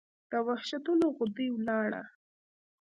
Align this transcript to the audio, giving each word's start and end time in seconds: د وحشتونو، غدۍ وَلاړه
د 0.31 0.33
وحشتونو، 0.47 1.05
غدۍ 1.17 1.47
وَلاړه 1.53 2.03